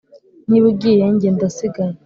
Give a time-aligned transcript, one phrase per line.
[0.49, 1.97] niba ugiye nge ndasigaye,